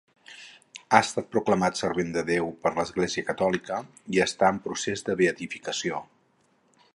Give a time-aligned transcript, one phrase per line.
[0.93, 3.83] Ha estat proclamat servent de Déu per l'Església catòlica
[4.17, 6.03] i està en procés de beatificació.